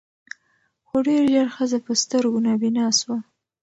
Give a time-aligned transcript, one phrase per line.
[0.87, 3.17] خو ډېر ژر ښځه په سترګو نابینا سوه